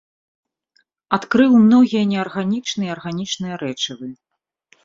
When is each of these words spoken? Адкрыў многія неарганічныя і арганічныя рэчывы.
Адкрыў 1.17 1.51
многія 1.65 2.01
неарганічныя 2.13 2.91
і 2.91 2.93
арганічныя 2.95 3.55
рэчывы. 3.67 4.07